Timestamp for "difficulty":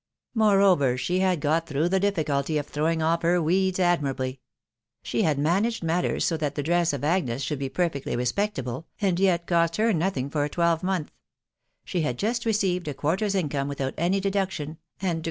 1.99-2.57